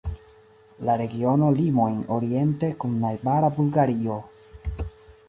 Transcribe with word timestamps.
La 0.87 0.93
regiono 1.01 1.49
limojn 1.57 1.99
oriente 2.17 2.71
kun 2.85 2.97
najbara 3.05 3.53
Bulgario. 3.59 4.17